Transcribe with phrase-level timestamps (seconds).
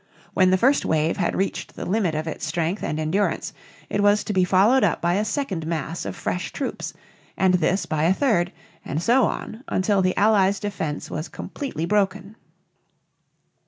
[0.33, 3.53] When the first wave had reached the limit of its strength and endurance,
[3.87, 6.91] it was to be followed up by a second mass of fresh troops,
[7.37, 8.51] and this by a third,
[8.83, 12.35] and so on until the Allies' defense was completely broken.